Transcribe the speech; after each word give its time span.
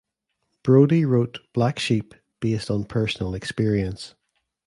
Brody 0.63 1.05
wrote 1.05 1.37
"Black 1.53 1.77
Sheep" 1.77 2.15
based 2.39 2.71
on 2.71 2.85
personal 2.85 3.35
experience. 3.35 4.15